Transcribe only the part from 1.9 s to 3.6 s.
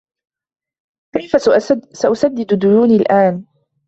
سأسدد ديونى الآن؟